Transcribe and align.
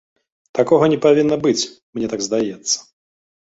Такога 0.59 0.85
не 0.93 0.97
павінна 1.05 1.35
быць, 1.45 1.67
мне 1.99 2.11
так 2.17 2.27
здаецца. 2.31 2.77